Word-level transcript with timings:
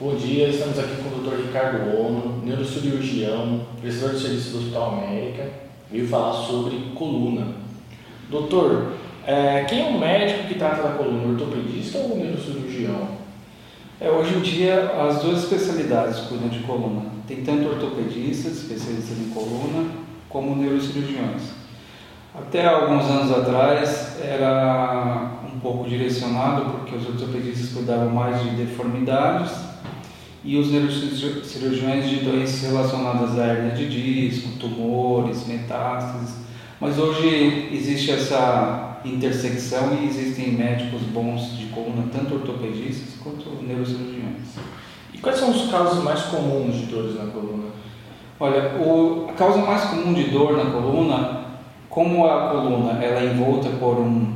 Bom 0.00 0.14
dia, 0.14 0.48
estamos 0.48 0.78
aqui 0.78 0.96
com 1.02 1.10
o 1.10 1.22
Dr. 1.22 1.42
Ricardo 1.48 1.94
Ono, 1.94 2.42
neurocirurgião, 2.42 3.60
prestador 3.82 4.14
de 4.14 4.22
serviço 4.22 4.52
do 4.52 4.58
Hospital 4.60 4.94
América, 4.94 5.46
veio 5.90 6.08
falar 6.08 6.32
sobre 6.32 6.74
coluna. 6.94 7.48
Doutor, 8.30 8.94
é, 9.26 9.62
quem 9.64 9.82
é 9.82 9.90
o 9.90 10.00
médico 10.00 10.48
que 10.48 10.54
trata 10.54 10.82
da 10.84 10.94
coluna, 10.94 11.34
ortopedista 11.34 11.98
ou 11.98 12.16
neurocirurgião? 12.16 13.08
É, 14.00 14.08
hoje 14.10 14.36
em 14.36 14.40
dia, 14.40 14.90
as 15.06 15.20
duas 15.20 15.42
especialidades 15.44 16.20
cuidam 16.20 16.48
de 16.48 16.60
coluna. 16.60 17.02
Tem 17.28 17.44
tanto 17.44 17.68
ortopedistas, 17.68 18.52
especialistas 18.54 19.18
em 19.18 19.28
coluna, 19.34 19.86
como 20.30 20.56
neurocirurgiões. 20.56 21.42
Até 22.34 22.66
alguns 22.66 23.04
anos 23.04 23.30
atrás 23.30 24.18
era 24.18 25.40
um 25.44 25.60
pouco 25.60 25.86
direcionado 25.86 26.70
porque 26.70 26.96
os 26.96 27.06
ortopedistas 27.06 27.74
cuidavam 27.74 28.08
mais 28.08 28.42
de 28.42 28.64
deformidades 28.64 29.68
e 30.42 30.56
os 30.56 30.70
neurocirurgiões 30.70 32.08
de 32.08 32.16
doenças 32.16 32.62
relacionadas 32.62 33.38
à 33.38 33.46
hernia 33.46 33.74
de 33.74 33.88
disco, 33.88 34.58
tumores, 34.58 35.46
metástases. 35.46 36.36
Mas 36.80 36.98
hoje 36.98 37.68
existe 37.72 38.10
essa 38.10 39.00
intersecção 39.04 39.98
e 40.00 40.06
existem 40.06 40.52
médicos 40.52 41.02
bons 41.02 41.58
de 41.58 41.66
coluna, 41.66 42.04
tanto 42.10 42.34
ortopedistas 42.34 43.16
quanto 43.22 43.62
neurocirurgiões. 43.62 44.56
E 45.12 45.18
quais 45.18 45.38
são 45.38 45.50
os 45.50 45.70
casos 45.70 46.02
mais 46.02 46.22
comuns 46.22 46.74
de 46.76 46.86
dores 46.86 47.16
na 47.16 47.26
coluna? 47.26 47.70
Olha, 48.38 48.74
o, 48.76 49.26
a 49.28 49.32
causa 49.34 49.58
mais 49.58 49.84
comum 49.84 50.14
de 50.14 50.24
dor 50.30 50.56
na 50.56 50.70
coluna, 50.70 51.44
como 51.90 52.26
a 52.26 52.48
coluna 52.48 52.92
ela 53.04 53.20
é 53.20 53.26
envolta 53.26 53.68
por 53.68 53.98
um 53.98 54.32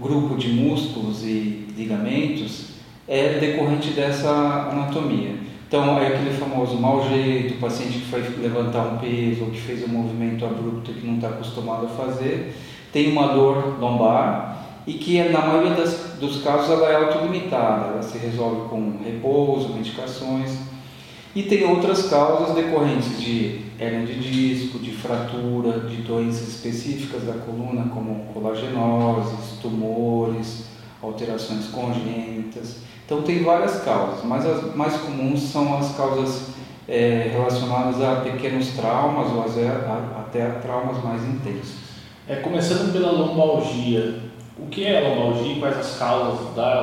grupo 0.00 0.36
de 0.36 0.48
músculos 0.48 1.22
e 1.24 1.66
ligamentos, 1.76 2.67
é 3.08 3.38
decorrente 3.38 3.90
dessa 3.90 4.30
anatomia. 4.70 5.36
Então, 5.66 5.98
é 5.98 6.06
aquele 6.08 6.30
famoso 6.30 6.76
mau 6.76 7.08
jeito, 7.08 7.60
paciente 7.60 7.98
que 7.98 8.06
foi 8.06 8.20
levantar 8.40 8.86
um 8.86 8.98
peso 8.98 9.44
ou 9.44 9.50
que 9.50 9.60
fez 9.60 9.82
um 9.84 9.88
movimento 9.88 10.44
abrupto 10.44 10.92
que 10.92 11.06
não 11.06 11.16
está 11.16 11.28
acostumado 11.28 11.86
a 11.86 11.88
fazer, 11.88 12.54
tem 12.92 13.12
uma 13.12 13.28
dor 13.28 13.78
lombar 13.78 14.58
e 14.86 14.94
que, 14.94 15.22
na 15.24 15.40
maioria 15.42 15.74
das, 15.74 16.16
dos 16.18 16.42
casos, 16.42 16.70
ela 16.70 16.90
é 16.90 16.94
autolimitada, 16.96 17.88
ela 17.88 18.02
se 18.02 18.16
resolve 18.16 18.70
com 18.70 18.94
repouso, 19.04 19.74
medicações. 19.74 20.58
E 21.34 21.42
tem 21.42 21.64
outras 21.64 22.08
causas 22.08 22.54
decorrentes 22.54 23.20
de 23.20 23.66
hernia 23.78 24.06
de 24.06 24.18
disco, 24.18 24.78
de 24.78 24.90
fratura, 24.92 25.80
de 25.80 25.96
doenças 25.96 26.48
específicas 26.48 27.24
da 27.24 27.34
coluna, 27.34 27.90
como 27.92 28.32
colagenoses, 28.32 29.58
tumores, 29.60 30.64
alterações 31.02 31.66
congênitas. 31.66 32.78
Então 33.08 33.22
tem 33.22 33.42
várias 33.42 33.80
causas, 33.80 34.22
mas 34.22 34.44
as 34.44 34.76
mais 34.76 34.94
comuns 34.98 35.40
são 35.40 35.78
as 35.78 35.96
causas 35.96 36.48
é, 36.86 37.30
relacionadas 37.32 38.02
a 38.02 38.16
pequenos 38.16 38.72
traumas 38.72 39.32
ou 39.32 39.42
até 39.42 40.46
a 40.46 40.50
traumas 40.60 41.02
mais 41.02 41.24
intensos. 41.24 41.76
É, 42.28 42.36
começando 42.36 42.92
pela 42.92 43.10
lombalgia, 43.10 44.18
o 44.58 44.66
que 44.66 44.84
é 44.84 44.98
a 44.98 45.08
lombalgia 45.08 45.54
e 45.54 45.58
quais 45.58 45.78
as 45.78 45.96
causas 45.96 46.54
da 46.54 46.82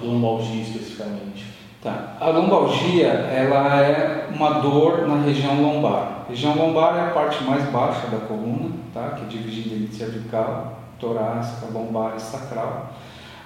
lombalgia 0.00 0.62
especificamente? 0.62 1.44
Tá. 1.82 2.18
A 2.20 2.28
lombalgia 2.28 3.08
ela 3.08 3.76
é 3.76 4.28
uma 4.32 4.60
dor 4.60 5.08
na 5.08 5.24
região 5.24 5.60
lombar. 5.60 6.22
A 6.24 6.30
região 6.30 6.54
lombar 6.54 6.96
é 6.98 7.00
a 7.00 7.10
parte 7.10 7.42
mais 7.42 7.64
baixa 7.70 8.06
da 8.06 8.18
coluna, 8.28 8.70
tá? 8.94 9.16
que 9.16 9.24
é 9.24 9.26
dividida 9.26 9.74
entre 9.74 9.96
cervical, 9.96 10.78
torácica, 11.00 11.66
lombar 11.72 12.14
e 12.16 12.20
sacral. 12.20 12.92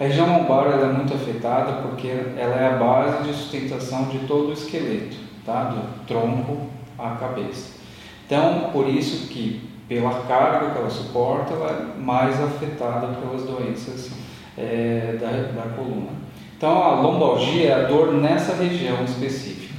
A 0.00 0.04
região 0.04 0.38
lombar 0.38 0.68
é 0.68 0.86
muito 0.86 1.12
afetada 1.12 1.82
porque 1.82 2.06
ela 2.06 2.54
é 2.54 2.68
a 2.68 2.76
base 2.76 3.24
de 3.24 3.34
sustentação 3.34 4.04
de 4.04 4.20
todo 4.20 4.50
o 4.50 4.52
esqueleto, 4.52 5.16
tá? 5.44 5.64
do 5.64 6.06
tronco 6.06 6.68
à 6.96 7.16
cabeça. 7.16 7.78
Então, 8.24 8.70
por 8.72 8.86
isso 8.88 9.26
que, 9.26 9.68
pela 9.88 10.22
carga 10.28 10.70
que 10.70 10.78
ela 10.78 10.90
suporta, 10.90 11.52
ela 11.52 11.70
é 11.70 12.00
mais 12.00 12.40
afetada 12.40 13.08
pelas 13.08 13.42
doenças 13.42 14.10
é, 14.56 15.16
da, 15.20 15.62
da 15.62 15.74
coluna. 15.74 16.10
Então, 16.56 16.80
a 16.80 17.00
lombalgia 17.00 17.70
é 17.70 17.84
a 17.84 17.88
dor 17.88 18.12
nessa 18.12 18.54
região 18.54 19.02
específica. 19.02 19.74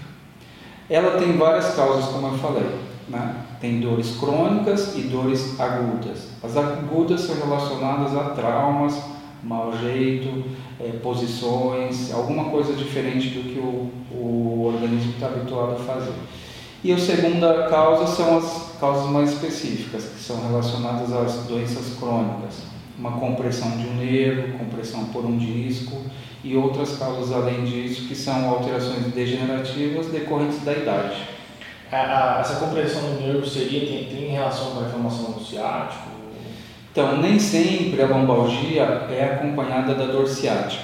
Ela 0.89 1.17
tem 1.17 1.37
várias 1.37 1.75
causas, 1.75 2.05
como 2.05 2.27
eu 2.27 2.37
falei. 2.39 2.69
Né? 3.07 3.35
Tem 3.61 3.79
dores 3.79 4.17
crônicas 4.17 4.97
e 4.97 5.01
dores 5.01 5.59
agudas. 5.59 6.27
As 6.43 6.57
agudas 6.57 7.21
são 7.21 7.35
relacionadas 7.35 8.15
a 8.17 8.31
traumas, 8.31 9.01
mau 9.43 9.71
jeito, 9.77 10.43
é, 10.79 10.91
posições, 11.03 12.11
alguma 12.11 12.45
coisa 12.45 12.73
diferente 12.73 13.29
do 13.29 13.43
que 13.43 13.59
o, 13.59 13.91
o 14.11 14.65
organismo 14.65 15.11
está 15.13 15.27
habituado 15.27 15.73
a 15.73 15.79
fazer. 15.79 16.13
E 16.83 16.93
a 16.93 16.97
segunda 16.97 17.67
causa 17.67 18.07
são 18.07 18.37
as 18.37 18.77
causas 18.79 19.09
mais 19.11 19.33
específicas, 19.33 20.05
que 20.05 20.19
são 20.19 20.47
relacionadas 20.47 21.11
às 21.11 21.45
doenças 21.45 21.97
crônicas, 21.97 22.63
uma 22.97 23.11
compressão 23.11 23.69
de 23.71 23.87
um 23.87 23.95
nervo, 23.95 24.57
compressão 24.57 25.05
por 25.05 25.25
um 25.25 25.37
disco 25.37 26.01
e 26.43 26.55
outras 26.55 26.97
causas 26.97 27.33
além 27.33 27.65
disso, 27.65 28.07
que 28.07 28.15
são 28.15 28.49
alterações 28.49 29.07
degenerativas 29.13 30.07
decorrentes 30.07 30.63
da 30.63 30.73
idade. 30.73 31.21
A, 31.91 32.37
a, 32.37 32.39
essa 32.39 32.55
compressão 32.55 33.01
do 33.01 33.21
nervo 33.21 33.45
seria 33.45 33.81
tem, 33.81 34.05
tem 34.05 34.29
relação 34.29 34.71
com 34.71 34.79
a 34.79 34.87
inflamação 34.87 35.31
do 35.33 35.43
ciático? 35.43 36.08
Então, 36.99 37.15
nem 37.15 37.39
sempre 37.39 38.01
a 38.01 38.07
lombalgia 38.07 38.81
é 39.09 39.23
acompanhada 39.23 39.95
da 39.95 40.03
dor 40.03 40.27
ciática. 40.27 40.83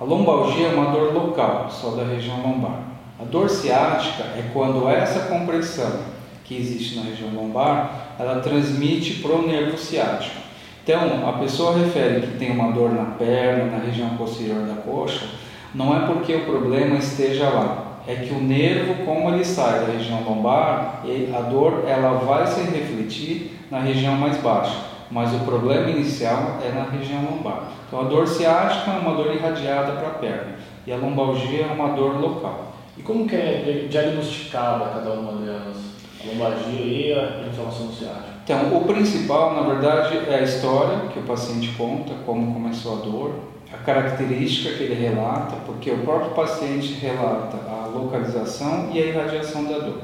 A 0.00 0.04
lombalgia 0.04 0.68
é 0.68 0.72
uma 0.72 0.92
dor 0.92 1.12
local, 1.12 1.68
só 1.68 1.96
da 1.96 2.04
região 2.04 2.40
lombar. 2.40 2.78
A 3.20 3.24
dor 3.24 3.50
ciática 3.50 4.22
é 4.36 4.50
quando 4.52 4.88
essa 4.88 5.26
compressão 5.26 5.98
que 6.44 6.56
existe 6.56 6.94
na 6.94 7.02
região 7.02 7.30
lombar, 7.34 8.14
ela 8.20 8.38
transmite 8.38 9.14
para 9.14 9.32
o 9.32 9.48
nervo 9.48 9.76
ciático. 9.76 10.36
Então, 10.84 11.28
a 11.28 11.32
pessoa 11.32 11.76
refere 11.76 12.20
que 12.20 12.38
tem 12.38 12.52
uma 12.52 12.70
dor 12.70 12.92
na 12.92 13.16
perna, 13.16 13.64
na 13.64 13.84
região 13.84 14.10
posterior 14.10 14.62
da 14.62 14.74
coxa, 14.74 15.26
não 15.74 15.92
é 15.92 16.06
porque 16.06 16.36
o 16.36 16.44
problema 16.44 16.98
esteja 16.98 17.48
lá, 17.48 17.98
é 18.06 18.14
que 18.14 18.32
o 18.32 18.40
nervo, 18.40 19.04
como 19.04 19.28
ele 19.30 19.44
sai 19.44 19.80
da 19.80 19.92
região 19.92 20.22
lombar, 20.22 21.02
a 21.36 21.40
dor 21.40 21.82
ela 21.84 22.12
vai 22.20 22.46
se 22.46 22.60
refletir 22.60 23.58
na 23.72 23.80
região 23.80 24.14
mais 24.14 24.36
baixa 24.36 24.97
mas 25.10 25.32
o 25.34 25.40
problema 25.40 25.90
inicial 25.90 26.58
é 26.64 26.70
na 26.70 26.84
região 26.84 27.24
lombar. 27.24 27.70
Então 27.86 28.00
a 28.00 28.04
dor 28.04 28.26
ciática 28.26 28.90
é 28.90 28.98
uma 28.98 29.14
dor 29.14 29.34
irradiada 29.34 29.92
para 29.92 30.08
a 30.08 30.14
perna 30.14 30.56
e 30.86 30.92
a 30.92 30.96
lombalgia 30.96 31.66
é 31.66 31.72
uma 31.72 31.88
dor 31.88 32.20
local. 32.20 32.72
E 32.96 33.02
como 33.02 33.26
que 33.26 33.36
é 33.36 33.86
diagnosticada 33.88 34.86
cada 34.86 35.12
uma 35.12 35.32
delas? 35.40 35.76
A 36.20 36.26
lombalgia 36.26 36.80
e 36.80 37.12
a 37.14 37.48
inflamação 37.48 37.92
ciática? 37.92 38.38
Então, 38.44 38.76
o 38.76 38.84
principal, 38.86 39.54
na 39.54 39.60
verdade, 39.60 40.18
é 40.26 40.36
a 40.36 40.42
história 40.42 41.00
que 41.12 41.18
o 41.18 41.22
paciente 41.22 41.68
conta, 41.76 42.14
como 42.24 42.54
começou 42.54 42.98
a 42.98 43.04
dor, 43.04 43.32
a 43.72 43.76
característica 43.76 44.74
que 44.74 44.84
ele 44.84 44.94
relata, 44.94 45.56
porque 45.66 45.90
o 45.90 45.98
próprio 45.98 46.30
paciente 46.30 46.94
relata 46.94 47.58
a 47.68 47.86
localização 47.86 48.88
e 48.90 49.02
a 49.02 49.06
irradiação 49.06 49.64
da 49.64 49.78
dor. 49.78 50.00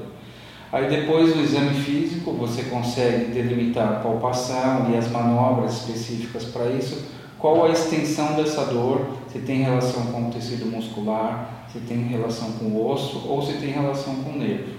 Aí 0.72 0.88
depois 0.88 1.32
do 1.32 1.41
exame 1.41 1.75
físico 1.75 2.32
você 2.32 2.64
consegue 2.64 3.26
delimitar 3.26 3.88
a 3.88 3.97
palpação 4.00 4.91
e 4.92 4.97
as 4.97 5.08
manobras 5.10 5.75
específicas 5.75 6.44
para 6.44 6.66
isso, 6.70 7.04
qual 7.38 7.64
a 7.64 7.70
extensão 7.70 8.34
dessa 8.34 8.64
dor, 8.64 9.06
se 9.30 9.38
tem 9.41 9.62
relação 9.62 10.06
com 10.06 10.28
o 10.28 10.32
tecido 10.32 10.66
muscular, 10.66 11.66
se 11.70 11.78
tem 11.80 12.04
relação 12.04 12.52
com 12.52 12.66
o 12.66 12.91
osso 12.91 13.28
ou 13.28 13.42
se 13.42 13.54
tem 13.54 13.70
relação 13.70 14.14
com 14.16 14.30
o 14.30 14.38
nervo. 14.38 14.72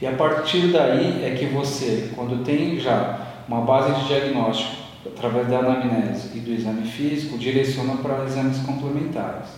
E 0.00 0.06
a 0.06 0.12
partir 0.12 0.68
daí 0.68 1.24
é 1.24 1.34
que 1.36 1.46
você, 1.46 2.10
quando 2.14 2.44
tem 2.44 2.78
já 2.78 3.44
uma 3.48 3.62
base 3.62 4.00
de 4.00 4.06
diagnóstico 4.06 4.78
através 5.04 5.48
da 5.48 5.58
anamnese 5.58 6.36
e 6.36 6.40
do 6.40 6.50
exame 6.50 6.86
físico, 6.86 7.36
direciona 7.36 7.96
para 7.96 8.24
exames 8.24 8.58
complementares. 8.58 9.48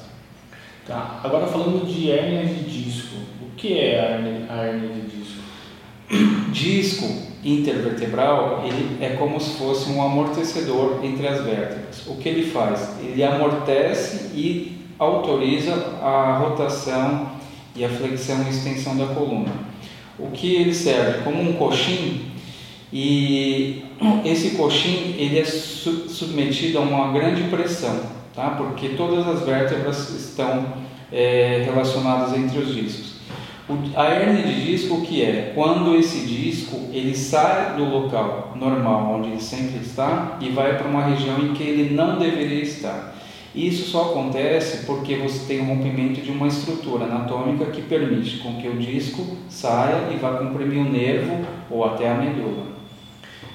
Tá. 0.86 1.20
Agora 1.22 1.46
falando 1.46 1.86
de 1.86 2.10
hernia 2.10 2.46
de 2.46 2.64
disco, 2.64 3.16
o 3.42 3.54
que 3.56 3.78
é 3.78 4.00
a 4.00 4.10
hernia, 4.12 4.46
a 4.48 4.66
hernia 4.66 4.88
de 4.88 5.18
disco? 5.18 5.29
Disco 6.52 7.30
intervertebral 7.44 8.64
ele 8.66 9.02
é 9.02 9.10
como 9.10 9.40
se 9.40 9.56
fosse 9.56 9.90
um 9.90 10.02
amortecedor 10.02 11.00
entre 11.02 11.26
as 11.26 11.44
vértebras. 11.44 12.06
O 12.06 12.16
que 12.16 12.28
ele 12.28 12.50
faz? 12.50 12.90
Ele 13.02 13.22
amortece 13.22 14.30
e 14.34 14.78
autoriza 14.98 15.72
a 16.02 16.38
rotação 16.38 17.30
e 17.74 17.84
a 17.84 17.88
flexão 17.88 18.44
e 18.46 18.50
extensão 18.50 18.96
da 18.96 19.06
coluna. 19.14 19.52
O 20.18 20.30
que 20.30 20.54
ele 20.54 20.74
serve 20.74 21.22
como 21.22 21.40
um 21.40 21.54
coxim 21.54 22.26
e 22.92 23.84
esse 24.24 24.50
coxim 24.50 25.14
ele 25.16 25.38
é 25.38 25.44
submetido 25.44 26.78
a 26.78 26.80
uma 26.82 27.12
grande 27.12 27.44
pressão, 27.44 28.00
tá? 28.34 28.50
Porque 28.50 28.90
todas 28.90 29.26
as 29.26 29.46
vértebras 29.46 30.10
estão 30.10 30.74
é, 31.10 31.62
relacionadas 31.64 32.36
entre 32.36 32.58
os 32.58 32.74
discos. 32.74 33.09
A 33.94 34.10
hernia 34.10 34.42
de 34.42 34.64
disco 34.64 34.96
o 34.96 35.02
que 35.02 35.22
é? 35.22 35.52
Quando 35.54 35.94
esse 35.96 36.26
disco 36.26 36.76
ele 36.92 37.14
sai 37.16 37.76
do 37.76 37.84
local 37.84 38.52
normal 38.56 39.16
onde 39.16 39.30
ele 39.30 39.40
sempre 39.40 39.78
está 39.80 40.38
e 40.40 40.48
vai 40.50 40.76
para 40.76 40.88
uma 40.88 41.04
região 41.04 41.38
em 41.38 41.52
que 41.52 41.62
ele 41.62 41.94
não 41.94 42.18
deveria 42.18 42.62
estar. 42.62 43.14
Isso 43.54 43.90
só 43.90 44.10
acontece 44.10 44.86
porque 44.86 45.16
você 45.16 45.46
tem 45.46 45.60
um 45.60 45.66
rompimento 45.66 46.20
de 46.20 46.30
uma 46.30 46.46
estrutura 46.46 47.04
anatômica 47.04 47.66
que 47.66 47.82
permite 47.82 48.38
com 48.38 48.60
que 48.60 48.68
o 48.68 48.76
disco 48.76 49.36
saia 49.48 50.08
e 50.12 50.16
vá 50.16 50.34
comprimir 50.34 50.78
o 50.78 50.90
nervo 50.90 51.44
ou 51.68 51.84
até 51.84 52.08
a 52.08 52.14
medula. 52.14 52.66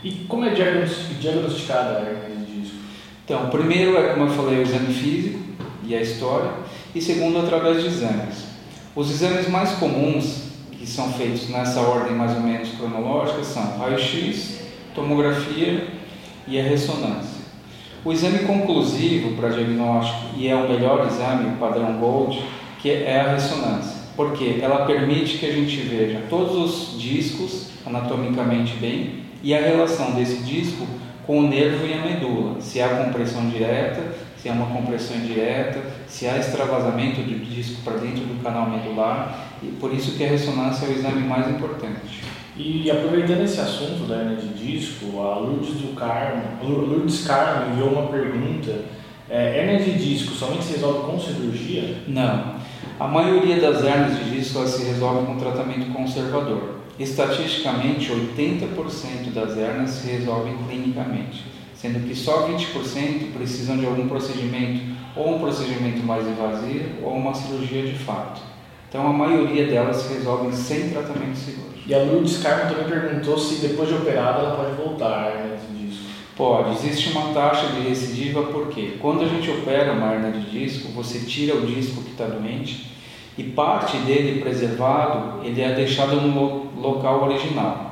E 0.03 0.11
como 0.27 0.45
é 0.45 0.50
diagnosticada 0.50 1.97
a 1.97 2.01
hernia 2.01 2.45
de 2.45 2.61
disco? 2.61 2.77
Então, 3.23 3.50
primeiro 3.50 3.97
é 3.97 4.13
como 4.13 4.25
eu 4.25 4.31
falei, 4.31 4.59
o 4.59 4.61
exame 4.61 4.94
físico 4.94 5.39
e 5.83 5.95
a 5.95 6.01
história, 6.01 6.51
e 6.94 7.01
segundo 7.01 7.39
através 7.39 7.81
de 7.81 7.88
exames. 7.88 8.55
Os 8.95 9.12
exames 9.12 9.50
mais 9.50 9.71
comuns 9.71 10.44
que 10.71 10.88
são 10.88 11.12
feitos 11.12 11.50
nessa 11.50 11.81
ordem 11.81 12.15
mais 12.15 12.33
ou 12.33 12.39
menos 12.39 12.69
cronológica 12.77 13.44
são 13.44 13.77
raio-x, 13.77 14.62
tomografia 14.94 15.86
e 16.47 16.57
a 16.57 16.63
ressonância. 16.63 17.44
O 18.06 18.13
exame 18.13 18.39
conclusivo 18.45 19.36
para 19.36 19.50
diagnóstico 19.50 20.38
e 20.38 20.47
é 20.47 20.56
o 20.56 20.69
melhor 20.69 21.06
exame, 21.07 21.50
o 21.50 21.57
padrão 21.57 21.97
Gold, 21.97 22.42
que 22.80 22.89
é 22.89 23.19
a 23.19 23.33
ressonância, 23.33 24.00
porque 24.15 24.59
ela 24.62 24.86
permite 24.86 25.39
que 25.39 25.45
a 25.45 25.51
gente 25.51 25.75
veja 25.75 26.21
todos 26.30 26.56
os 26.56 27.01
discos 27.01 27.71
anatomicamente 27.86 28.77
bem 28.77 29.25
e 29.44 29.53
a 29.53 29.59
relação 29.59 30.12
desse 30.12 30.38
disco 30.38 30.88
com 31.27 31.39
o 31.39 31.47
nervo 31.50 31.86
e 31.86 31.94
a 31.94 31.97
medula, 31.97 32.62
se 32.62 32.81
há 32.81 32.88
compressão 32.88 33.50
direta, 33.50 34.01
se 34.45 34.50
há 34.50 34.53
uma 34.53 34.68
compressão 34.68 35.18
indireta, 35.18 35.81
se 36.07 36.27
há 36.27 36.38
extravasamento 36.38 37.19
do 37.21 37.44
disco 37.44 37.81
para 37.83 37.97
dentro 37.97 38.25
do 38.25 38.44
canal 38.44 38.69
medular, 38.69 39.47
e 39.63 39.69
por 39.80 39.92
isso 39.92 40.15
que 40.15 40.24
a 40.24 40.27
ressonância 40.27 40.86
é 40.86 40.89
o 40.89 40.92
exame 40.92 41.27
mais 41.27 41.50
importante. 41.50 42.21
E 42.56 42.92
aproveitando 42.92 43.42
esse 43.42 43.59
assunto 43.59 44.07
da 44.07 44.18
hernia 44.18 44.36
de 44.36 44.50
disco, 44.50 45.19
a 45.19 45.39
Lourdes, 45.39 45.74
do 45.81 45.95
Carmo, 45.95 46.44
Lourdes 46.62 47.25
Carmo 47.25 47.71
enviou 47.71 47.89
uma 47.89 48.07
pergunta. 48.12 48.81
É, 49.27 49.57
hernia 49.57 49.80
de 49.80 49.94
disco 49.97 50.33
somente 50.33 50.65
se 50.65 50.74
resolve 50.74 51.12
com 51.12 51.19
cirurgia? 51.19 51.95
Não. 52.07 52.57
A 53.00 53.07
maioria 53.07 53.59
das 53.59 53.83
hernias 53.83 54.19
de 54.19 54.30
disco 54.30 54.59
elas 54.59 54.69
se 54.69 54.83
resolve 54.83 55.25
com 55.25 55.39
tratamento 55.39 55.92
conservador. 55.92 56.81
Estatisticamente, 57.00 58.12
80% 58.12 59.33
das 59.33 59.57
hernias 59.57 59.89
se 59.89 60.07
resolvem 60.07 60.56
clinicamente, 60.68 61.44
sendo 61.85 62.07
que 62.07 62.15
só 62.15 62.47
20% 62.47 63.33
precisam 63.33 63.77
de 63.77 63.85
algum 63.85 64.07
procedimento, 64.07 64.81
ou 65.15 65.35
um 65.35 65.39
procedimento 65.39 66.03
mais 66.03 66.27
invasivo, 66.27 67.03
ou 67.03 67.13
uma 67.13 67.33
cirurgia 67.33 67.83
de 67.83 67.93
fato. 67.93 68.41
Então, 68.89 69.05
a 69.07 69.13
maioria 69.13 69.67
delas 69.67 69.97
se 69.97 70.13
resolvem 70.13 70.51
sem 70.51 70.89
tratamento 70.89 71.35
cirúrgico. 71.35 71.75
E 71.85 71.93
a 71.93 71.99
Lourdes 71.99 72.41
Carmo 72.41 72.73
também 72.73 72.87
perguntou 72.87 73.37
se 73.37 73.67
depois 73.67 73.87
de 73.87 73.95
operada 73.95 74.39
ela 74.39 74.55
pode 74.55 74.75
voltar 74.75 75.35
né, 75.35 75.59
disso. 75.71 76.01
Pode, 76.35 76.71
existe 76.71 77.11
uma 77.11 77.33
taxa 77.33 77.67
de 77.67 77.87
recidiva 77.87 78.43
porque 78.43 78.97
quando 78.99 79.23
a 79.23 79.27
gente 79.27 79.49
opera 79.51 79.93
uma 79.93 80.13
hernia 80.13 80.31
de 80.31 80.49
disco, 80.49 80.91
você 80.91 81.19
tira 81.19 81.55
o 81.55 81.65
disco 81.65 82.01
que 82.01 82.11
está 82.11 82.25
doente 82.25 82.91
e 83.37 83.43
parte 83.43 83.97
dele 83.97 84.41
preservado, 84.41 85.45
ele 85.45 85.61
é 85.61 85.73
deixado 85.73 86.19
no 86.21 86.81
local 86.81 87.23
original. 87.23 87.84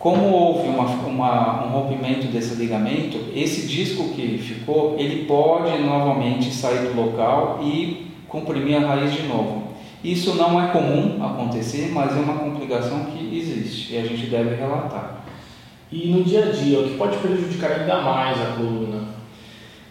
Como 0.00 0.32
houve 0.32 0.66
uma, 0.66 0.86
uma, 0.86 1.66
um 1.66 1.68
rompimento 1.68 2.28
desse 2.28 2.54
ligamento, 2.54 3.18
esse 3.34 3.66
disco 3.66 4.14
que 4.14 4.38
ficou, 4.38 4.96
ele 4.98 5.26
pode 5.26 5.76
novamente 5.82 6.50
sair 6.50 6.88
do 6.88 6.96
local 6.98 7.60
e 7.62 8.10
comprimir 8.26 8.82
a 8.82 8.94
raiz 8.94 9.12
de 9.12 9.24
novo. 9.24 9.74
Isso 10.02 10.36
não 10.36 10.58
é 10.58 10.68
comum 10.68 11.22
acontecer, 11.22 11.90
mas 11.92 12.16
é 12.16 12.18
uma 12.18 12.38
complicação 12.38 13.04
que 13.04 13.38
existe 13.38 13.92
e 13.92 13.98
a 13.98 14.02
gente 14.02 14.24
deve 14.28 14.54
relatar. 14.54 15.22
E 15.92 16.08
no 16.08 16.24
dia 16.24 16.46
a 16.46 16.50
dia, 16.50 16.80
o 16.80 16.88
que 16.88 16.96
pode 16.96 17.18
prejudicar 17.18 17.72
ainda 17.72 18.00
mais 18.00 18.40
a 18.40 18.56
coluna? 18.56 19.04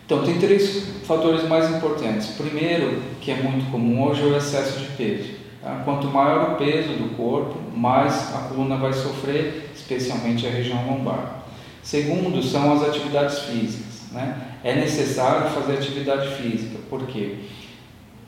Então, 0.07 0.23
tem 0.23 0.39
três 0.39 1.03
fatores 1.05 1.47
mais 1.47 1.69
importantes. 1.69 2.29
Primeiro, 2.29 2.99
que 3.21 3.29
é 3.29 3.35
muito 3.35 3.69
comum 3.69 4.07
hoje, 4.07 4.23
é 4.23 4.25
o 4.25 4.35
excesso 4.35 4.79
de 4.79 4.85
peso. 4.97 5.38
Tá? 5.61 5.81
Quanto 5.83 6.07
maior 6.07 6.53
o 6.53 6.55
peso 6.55 6.93
do 6.93 7.15
corpo, 7.15 7.55
mais 7.75 8.33
a 8.35 8.49
coluna 8.49 8.77
vai 8.77 8.93
sofrer, 8.93 9.71
especialmente 9.75 10.47
a 10.47 10.49
região 10.49 10.85
lombar. 10.85 11.43
Segundo, 11.83 12.41
são 12.41 12.73
as 12.73 12.83
atividades 12.83 13.39
físicas. 13.39 13.89
Né? 14.11 14.37
É 14.63 14.75
necessário 14.75 15.49
fazer 15.51 15.73
atividade 15.73 16.35
física, 16.35 16.79
por 16.89 17.05
quê? 17.05 17.35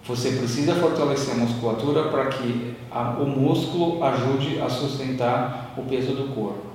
Você 0.05 0.31
precisa 0.31 0.75
fortalecer 0.75 1.33
a 1.33 1.37
musculatura 1.37 2.03
para 2.09 2.25
que 2.25 2.75
a, 2.89 3.11
o 3.11 3.25
músculo 3.25 4.03
ajude 4.03 4.59
a 4.59 4.69
sustentar 4.69 5.73
o 5.77 5.83
peso 5.83 6.13
do 6.13 6.33
corpo. 6.33 6.71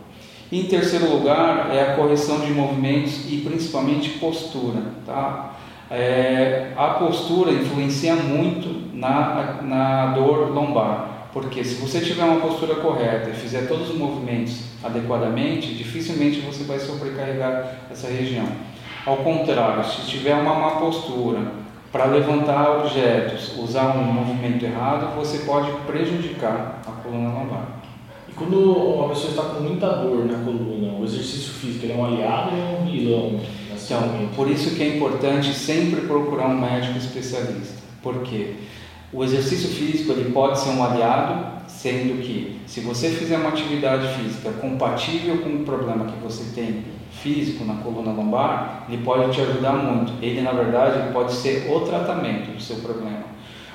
em 0.50 0.64
terceiro 0.64 1.10
lugar, 1.12 1.70
é 1.74 1.82
a 1.82 1.96
correção 1.96 2.40
de 2.40 2.52
movimentos 2.52 3.30
e 3.30 3.38
principalmente 3.38 4.18
postura. 4.18 4.80
Tá? 5.04 5.56
É, 5.90 6.72
a 6.76 6.88
postura 6.94 7.52
influencia 7.52 8.14
muito 8.16 8.94
na, 8.94 9.60
na 9.62 10.06
dor 10.14 10.50
lombar, 10.52 11.28
porque 11.32 11.62
se 11.62 11.76
você 11.76 12.00
tiver 12.00 12.24
uma 12.24 12.40
postura 12.40 12.76
correta 12.76 13.30
e 13.30 13.34
fizer 13.34 13.68
todos 13.68 13.90
os 13.90 13.96
movimentos 13.96 14.62
adequadamente, 14.82 15.74
dificilmente 15.74 16.40
você 16.40 16.64
vai 16.64 16.78
sobrecarregar 16.78 17.76
essa 17.90 18.08
região. 18.08 18.46
Ao 19.04 19.18
contrário, 19.18 19.84
se 19.84 20.06
tiver 20.08 20.34
uma 20.34 20.54
má 20.54 20.70
postura, 20.72 21.66
para 21.92 22.06
levantar 22.06 22.78
objetos, 22.78 23.56
usar 23.56 23.96
um 23.96 24.02
movimento 24.04 24.64
errado, 24.64 25.14
você 25.16 25.38
pode 25.46 25.70
prejudicar 25.86 26.82
a 26.86 26.90
coluna 26.90 27.32
lombar. 27.32 27.80
E 28.28 28.32
quando 28.32 28.58
uma 28.58 29.08
pessoa 29.08 29.30
está 29.30 29.42
com 29.44 29.62
muita 29.62 29.88
dor 29.88 30.26
na 30.26 30.38
coluna, 30.38 30.98
o 30.98 31.04
exercício 31.04 31.54
físico 31.54 31.90
é 31.90 31.94
um 31.94 32.04
aliado 32.04 32.50
ou 32.54 32.58
é 32.58 32.80
um 32.80 32.84
vilão? 32.84 33.40
Então, 33.84 34.28
por 34.34 34.50
isso 34.50 34.74
que 34.74 34.82
é 34.82 34.96
importante 34.96 35.52
sempre 35.52 36.02
procurar 36.02 36.48
um 36.48 36.58
médico 36.58 36.98
especialista. 36.98 37.76
Porque 38.02 38.54
o 39.12 39.22
exercício 39.22 39.68
físico 39.68 40.12
ele 40.12 40.30
pode 40.32 40.58
ser 40.58 40.70
um 40.70 40.82
aliado, 40.82 41.56
sendo 41.68 42.20
que 42.22 42.60
se 42.66 42.80
você 42.80 43.10
fizer 43.10 43.36
uma 43.36 43.50
atividade 43.50 44.08
física 44.14 44.50
compatível 44.52 45.38
com 45.38 45.50
o 45.50 45.64
problema 45.64 46.06
que 46.06 46.18
você 46.22 46.44
tem 46.54 46.84
físico 47.10 47.64
na 47.64 47.74
coluna 47.76 48.12
lombar, 48.12 48.84
ele 48.88 49.02
pode 49.02 49.32
te 49.32 49.40
ajudar 49.40 49.72
muito. 49.72 50.12
Ele, 50.22 50.40
na 50.40 50.52
verdade, 50.52 51.12
pode 51.12 51.32
ser 51.32 51.70
o 51.70 51.80
tratamento 51.80 52.52
do 52.52 52.60
seu 52.60 52.76
problema. 52.76 53.24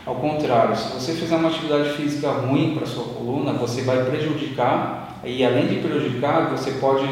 Ao 0.06 0.15
contrário, 0.15 0.75
se 0.75 0.92
você 0.94 1.13
fizer 1.13 1.36
uma 1.36 1.50
atividade 1.50 1.89
física 1.92 2.31
ruim 2.31 2.74
para 2.75 2.88
sua 2.88 3.03
coluna, 3.03 3.53
você 3.53 3.83
vai 3.83 4.03
prejudicar 4.06 5.19
e 5.24 5.44
além 5.45 5.68
de 5.68 5.75
prejudicar, 5.75 6.50
você 6.50 6.71
pode 6.71 7.07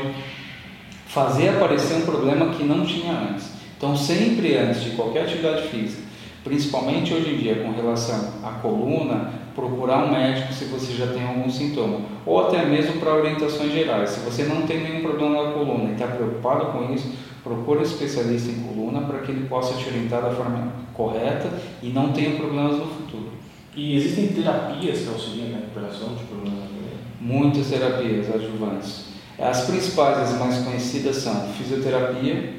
fazer 1.10 1.50
aparecer 1.50 1.96
um 1.96 2.02
problema 2.02 2.54
que 2.54 2.64
não 2.64 2.86
tinha 2.86 3.12
antes. 3.12 3.50
Então, 3.76 3.98
sempre 3.98 4.56
antes 4.56 4.84
de 4.84 4.92
qualquer 4.92 5.24
atividade 5.24 5.68
física, 5.68 6.04
principalmente 6.44 7.14
hoje 7.14 7.34
em 7.34 7.38
dia 7.38 7.56
com 7.64 7.72
relação 7.72 8.36
à 8.44 8.52
coluna, 8.62 9.32
procurar 9.56 10.06
um 10.06 10.12
médico 10.12 10.54
se 10.54 10.66
você 10.66 10.94
já 10.94 11.07
tem 11.07 11.24
algum 11.24 11.50
sintoma, 11.50 12.02
ou 12.26 12.45
até 12.45 12.64
mesmo 12.64 13.00
para 13.00 13.16
orientações 13.16 13.72
gerais. 13.72 14.12
Se 14.12 14.19
você 14.19 14.44
não 14.44 14.68
tem 14.68 14.83
nenhum 14.83 15.02
problema 15.02 15.45
na 15.45 15.52
coluna 15.52 15.90
e 15.90 15.94
está 15.94 16.06
preocupado 16.06 16.68
com 16.68 16.94
isso, 16.94 17.12
procure 17.44 17.80
um 17.80 17.83
especialista 17.83 18.52
em 18.52 18.62
coluna 18.62 19.02
para 19.02 19.19
que 19.19 19.31
ele 19.31 19.48
possa 19.48 19.74
te 19.74 19.90
orientar 19.90 20.22
da 20.22 20.30
forma 20.30 20.72
correta 20.94 21.50
e 21.81 21.90
não 21.90 22.14
tenha 22.14 22.36
problemas 22.36 22.78
no 22.78 22.86
futuro. 22.86 23.31
E 23.76 23.95
existem 23.95 24.28
terapias 24.28 25.00
que 25.00 25.07
auxiliam 25.07 25.50
na 25.50 25.57
recuperação 25.57 26.14
de 26.14 26.24
problemas 26.26 26.60
na 26.60 26.68
coluna? 26.68 26.80
Muitas 27.19 27.68
terapias 27.68 28.30
adjuvantes. 28.33 29.08
As 29.42 29.62
principais, 29.62 30.18
as 30.18 30.38
mais 30.38 30.58
conhecidas 30.60 31.16
são 31.18 31.48
fisioterapia, 31.54 32.54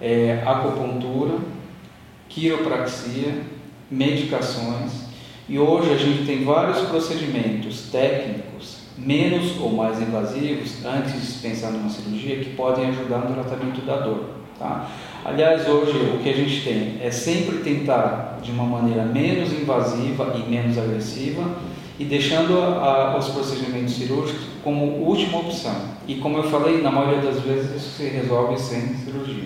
é, 0.00 0.42
acupuntura, 0.44 1.38
quiropraxia, 2.28 3.42
medicações 3.90 5.10
e 5.50 5.58
hoje 5.58 5.92
a 5.92 5.96
gente 5.96 6.24
tem 6.26 6.44
vários 6.44 6.78
procedimentos 6.88 7.90
técnicos, 7.90 8.82
menos 8.96 9.58
ou 9.60 9.72
mais 9.72 10.00
invasivos, 10.00 10.84
antes 10.84 11.34
de 11.34 11.38
pensar 11.40 11.72
numa 11.72 11.88
cirurgia, 11.88 12.36
que 12.36 12.50
podem 12.50 12.86
ajudar 12.90 13.18
no 13.18 13.34
tratamento 13.34 13.80
da 13.84 13.96
dor. 13.96 14.26
Tá? 14.58 14.88
Aliás, 15.24 15.66
hoje 15.66 15.90
o 16.14 16.18
que 16.22 16.28
a 16.28 16.34
gente 16.34 16.62
tem 16.62 16.98
é 17.02 17.10
sempre 17.10 17.58
tentar 17.58 18.38
de 18.40 18.52
uma 18.52 18.64
maneira 18.64 19.04
menos 19.04 19.52
invasiva 19.52 20.36
e 20.36 20.48
menos 20.48 20.78
agressiva 20.78 21.42
e 22.00 22.04
deixando 22.06 22.58
a, 22.58 23.14
os 23.18 23.28
procedimentos 23.28 23.92
cirúrgicos 23.92 24.40
como 24.64 24.86
última 24.86 25.40
opção. 25.40 25.74
E 26.08 26.14
como 26.14 26.38
eu 26.38 26.44
falei, 26.44 26.80
na 26.80 26.90
maioria 26.90 27.20
das 27.20 27.40
vezes 27.40 27.76
isso 27.76 27.96
se 27.98 28.04
resolve 28.04 28.58
sem 28.58 28.96
cirurgia. 28.96 29.44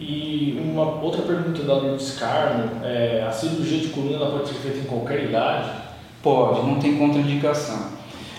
E 0.00 0.60
uma 0.64 1.00
outra 1.00 1.22
pergunta 1.22 1.62
da 1.62 1.74
Lourdes 1.74 2.18
Carmo, 2.18 2.70
é, 2.82 3.24
a 3.24 3.30
cirurgia 3.30 3.78
de 3.78 3.88
coluna 3.90 4.26
pode 4.26 4.48
ser 4.48 4.54
feita 4.54 4.78
em 4.78 4.84
qualquer 4.84 5.22
idade? 5.26 5.70
Pode, 6.20 6.66
não 6.66 6.80
tem 6.80 6.96
contraindicação. 6.96 7.92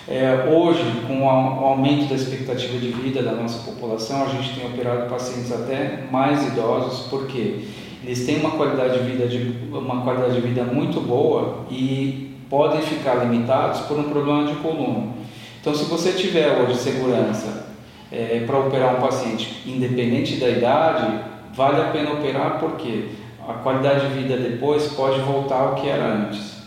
É, 0.09 0.49
hoje, 0.51 0.83
com 1.07 1.23
o 1.23 1.29
aumento 1.29 2.09
da 2.09 2.15
expectativa 2.15 2.77
de 2.77 2.89
vida 2.89 3.23
da 3.23 3.31
nossa 3.31 3.63
população, 3.63 4.23
a 4.25 4.27
gente 4.27 4.59
tem 4.59 4.67
operado 4.67 5.09
pacientes 5.09 5.53
até 5.53 6.03
mais 6.11 6.45
idosos, 6.47 7.07
porque 7.07 7.61
eles 8.03 8.25
têm 8.25 8.41
uma 8.41 8.51
qualidade 8.51 8.99
de 8.99 9.09
vida, 9.09 9.25
de, 9.25 9.55
uma 9.71 10.01
qualidade 10.01 10.33
de 10.33 10.41
vida 10.41 10.65
muito 10.65 10.99
boa 10.99 11.59
e 11.71 12.32
podem 12.53 12.83
ficar 12.83 13.15
limitados 13.15 13.79
por 13.87 13.97
um 13.97 14.11
problema 14.11 14.45
de 14.45 14.53
coluna. 14.57 15.07
Então, 15.59 15.73
se 15.73 15.85
você 15.85 16.11
tiver 16.11 16.61
hoje 16.61 16.77
segurança 16.77 17.65
é, 18.11 18.43
para 18.45 18.59
operar 18.59 18.95
um 18.95 19.01
paciente, 19.01 19.63
independente 19.65 20.35
da 20.35 20.47
idade, 20.47 21.19
vale 21.55 21.81
a 21.81 21.85
pena 21.85 22.13
operar 22.13 22.59
porque 22.59 23.09
a 23.47 23.53
qualidade 23.53 24.07
de 24.07 24.13
vida 24.13 24.37
depois 24.37 24.85
pode 24.89 25.19
voltar 25.21 25.61
ao 25.61 25.73
que 25.73 25.89
era 25.89 26.05
antes. 26.05 26.57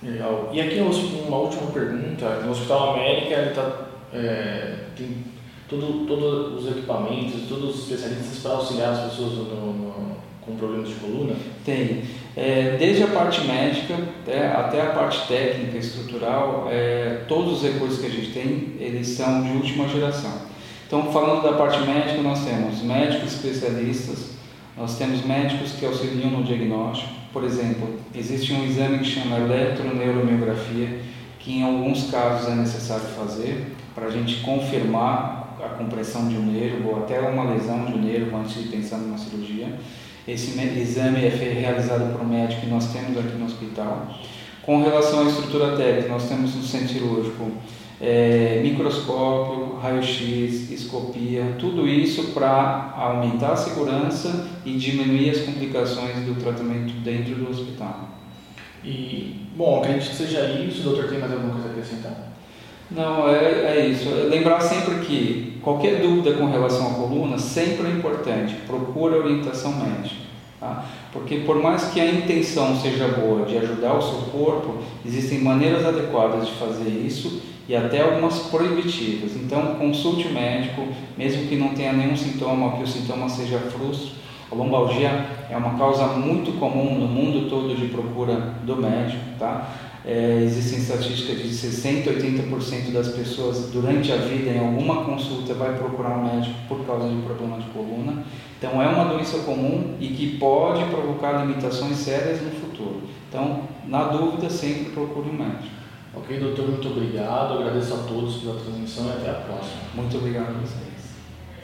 Legal. 0.00 0.50
E 0.52 0.60
aqui 0.60 0.78
uma 0.78 1.38
última 1.38 1.72
pergunta. 1.72 2.42
No 2.44 2.52
Hospital 2.52 2.94
América 2.94 3.34
ele 3.34 3.50
tá, 3.50 3.72
é, 4.14 4.74
tem 4.96 5.24
todo, 5.68 6.06
todos 6.06 6.62
os 6.62 6.70
equipamentos, 6.70 7.48
todos 7.48 7.74
os 7.74 7.82
especialistas 7.82 8.38
para 8.44 8.52
auxiliar 8.52 8.92
as 8.92 9.10
pessoas 9.10 9.32
no, 9.32 9.72
no, 9.72 10.16
com 10.40 10.54
problemas 10.54 10.88
de 10.88 10.94
coluna? 10.94 11.34
Tem. 11.64 12.04
É, 12.36 12.76
desde 12.78 13.02
a 13.02 13.06
parte 13.06 13.40
médica 13.46 13.94
é, 14.28 14.46
até 14.48 14.82
a 14.82 14.90
parte 14.90 15.26
técnica, 15.26 15.78
estrutural, 15.78 16.68
é, 16.70 17.22
todos 17.26 17.54
os 17.54 17.62
recursos 17.62 17.98
que 17.98 18.06
a 18.06 18.10
gente 18.10 18.32
tem, 18.32 18.74
eles 18.78 19.08
são 19.08 19.42
de 19.42 19.52
última 19.52 19.88
geração. 19.88 20.42
Então, 20.86 21.10
falando 21.10 21.42
da 21.42 21.54
parte 21.54 21.80
médica, 21.80 22.20
nós 22.20 22.44
temos 22.44 22.82
médicos 22.82 23.32
especialistas, 23.32 24.32
nós 24.76 24.98
temos 24.98 25.24
médicos 25.24 25.72
que 25.72 25.86
auxiliam 25.86 26.30
no 26.30 26.44
diagnóstico. 26.44 27.10
Por 27.32 27.42
exemplo, 27.42 27.96
existe 28.14 28.52
um 28.52 28.64
exame 28.66 28.98
que 28.98 29.06
chama 29.06 29.38
eletroneuromiografia, 29.38 31.00
que 31.38 31.58
em 31.58 31.62
alguns 31.62 32.10
casos 32.10 32.48
é 32.52 32.54
necessário 32.54 33.06
fazer 33.16 33.74
para 33.94 34.06
a 34.06 34.10
gente 34.10 34.42
confirmar 34.42 35.56
a 35.64 35.68
compressão 35.70 36.28
de 36.28 36.36
um 36.36 36.52
nervo 36.52 36.90
ou 36.90 36.98
até 36.98 37.18
uma 37.18 37.50
lesão 37.50 37.86
de 37.86 37.94
um 37.94 38.02
nervo 38.02 38.36
antes 38.36 38.62
de 38.62 38.68
pensar 38.68 38.98
numa 38.98 39.16
cirurgia. 39.16 39.68
Esse 40.26 40.58
exame 40.58 41.24
é 41.24 41.28
realizado 41.28 42.12
por 42.12 42.22
um 42.22 42.28
médico 42.28 42.62
que 42.62 42.66
nós 42.66 42.92
temos 42.92 43.16
aqui 43.16 43.36
no 43.38 43.46
hospital. 43.46 44.08
Com 44.62 44.82
relação 44.82 45.20
à 45.20 45.28
estrutura 45.28 45.76
técnica, 45.76 46.08
nós 46.08 46.28
temos 46.28 46.54
no 46.54 46.62
centro 46.62 46.88
cirúrgico 46.88 47.52
é, 48.00 48.60
microscópio, 48.62 49.76
raio-x, 49.76 50.70
escopia, 50.70 51.54
tudo 51.58 51.86
isso 51.86 52.32
para 52.32 52.92
aumentar 52.96 53.52
a 53.52 53.56
segurança 53.56 54.48
e 54.64 54.72
diminuir 54.72 55.30
as 55.30 55.38
complicações 55.42 56.16
do 56.26 56.34
tratamento 56.34 56.92
dentro 57.04 57.36
do 57.36 57.48
hospital. 57.48 58.08
E, 58.84 59.46
bom, 59.56 59.78
acredito 59.78 60.10
que 60.10 60.16
seja 60.16 60.48
isso. 60.50 60.80
O 60.80 60.84
doutor 60.84 61.08
tem 61.08 61.18
mais 61.18 61.32
alguma 61.32 61.52
coisa 61.52 61.68
a 61.68 61.70
acrescentar? 61.70 62.32
Não, 62.90 63.28
é, 63.28 63.78
é 63.78 63.86
isso. 63.86 64.08
Lembrar 64.28 64.60
sempre 64.60 65.06
que 65.06 65.45
qualquer 65.66 66.00
dúvida 66.00 66.34
com 66.34 66.46
relação 66.46 66.86
à 66.86 66.90
coluna 66.90 67.36
sempre 67.38 67.88
é 67.88 67.90
importante. 67.90 68.54
Procura 68.68 69.18
orientação 69.18 69.72
médica. 69.72 70.26
Tá? 70.60 70.84
Porque 71.12 71.38
por 71.38 71.60
mais 71.60 71.86
que 71.86 72.00
a 72.00 72.06
intenção 72.06 72.80
seja 72.80 73.08
boa 73.08 73.44
de 73.44 73.58
ajudar 73.58 73.94
o 73.94 74.00
seu 74.00 74.30
corpo, 74.30 74.76
existem 75.04 75.40
maneiras 75.40 75.84
adequadas 75.84 76.46
de 76.46 76.52
fazer 76.52 76.88
isso 76.88 77.42
e 77.68 77.74
até 77.74 78.00
algumas 78.00 78.38
proibitivas. 78.42 79.34
Então, 79.34 79.74
consulte 79.74 80.28
o 80.28 80.32
médico, 80.32 80.86
mesmo 81.18 81.48
que 81.48 81.56
não 81.56 81.70
tenha 81.70 81.92
nenhum 81.92 82.16
sintoma 82.16 82.66
ou 82.66 82.72
que 82.74 82.84
o 82.84 82.86
sintoma 82.86 83.28
seja 83.28 83.58
frustro. 83.58 84.14
A 84.50 84.54
lombalgia 84.54 85.26
é 85.50 85.56
uma 85.56 85.76
causa 85.76 86.06
muito 86.06 86.56
comum 86.60 86.96
no 86.96 87.08
mundo 87.08 87.50
todo 87.50 87.74
de 87.74 87.88
procura 87.88 88.54
do 88.62 88.76
médico, 88.76 89.24
tá? 89.36 89.68
É, 90.06 90.40
existem 90.44 90.78
estatísticas 90.78 91.42
de 91.42 91.52
60, 91.52 92.10
80% 92.10 92.92
das 92.92 93.08
pessoas 93.08 93.70
durante 93.72 94.12
a 94.12 94.16
vida 94.16 94.50
em 94.50 94.58
alguma 94.60 95.04
consulta 95.04 95.52
vai 95.54 95.76
procurar 95.76 96.16
um 96.16 96.32
médico 96.32 96.54
por 96.68 96.86
causa 96.86 97.08
de 97.08 97.20
problema 97.22 97.58
de 97.58 97.68
coluna. 97.70 98.24
Então 98.56 98.80
é 98.80 98.86
uma 98.86 99.06
doença 99.06 99.38
comum 99.38 99.96
e 99.98 100.06
que 100.08 100.38
pode 100.38 100.84
provocar 100.84 101.44
limitações 101.44 101.96
sérias 101.96 102.40
no 102.40 102.52
futuro. 102.52 103.02
Então, 103.28 103.62
na 103.88 104.04
dúvida, 104.04 104.48
sempre 104.48 104.92
procure 104.92 105.28
um 105.28 105.32
médico. 105.32 105.74
Ok, 106.14 106.38
doutor, 106.38 106.68
muito 106.68 106.88
obrigado. 106.88 107.54
Agradeço 107.54 107.94
a 107.94 107.98
todos 107.98 108.36
pela 108.36 108.60
transmissão 108.60 109.06
e 109.08 109.10
até 109.10 109.30
a 109.30 109.34
próxima. 109.34 109.80
Muito 109.92 110.16
obrigado 110.16 110.50
a 110.50 110.60
você. 110.60 110.95